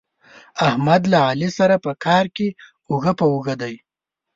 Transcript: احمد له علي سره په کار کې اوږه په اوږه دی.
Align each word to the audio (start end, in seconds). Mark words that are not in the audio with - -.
احمد 0.67 1.01
له 1.11 1.17
علي 1.29 1.49
سره 1.57 1.75
په 1.85 1.91
کار 2.05 2.25
کې 2.35 2.47
اوږه 2.89 3.13
په 3.19 3.25
اوږه 3.31 3.55
دی. 3.61 3.75